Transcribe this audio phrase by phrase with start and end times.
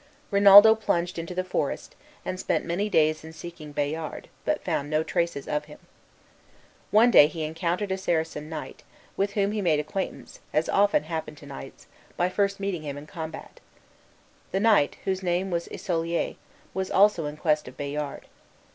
[0.31, 1.95] Rinaldo plunged into the forest,
[2.25, 5.77] and spent many days in seeking Bayard, but found no traces of him.
[6.89, 8.81] One day he encountered a Saracen knight,
[9.15, 11.85] with whom he made acquaintance, as often happened to knights,
[12.17, 13.59] by first meeting him in combat.
[14.51, 16.35] This knight, whose name was Isolier,
[16.73, 18.25] was also in quest of Bayard.